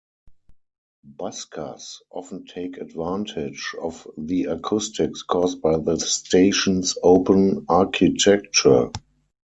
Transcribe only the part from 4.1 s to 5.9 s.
the acoustics caused by